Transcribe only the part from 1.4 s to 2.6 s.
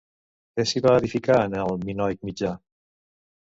en el minoic mitjà?